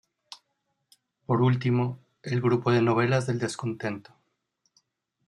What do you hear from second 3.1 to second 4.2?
del descontento.